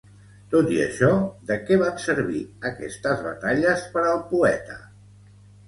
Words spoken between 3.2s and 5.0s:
batalles per al poeta?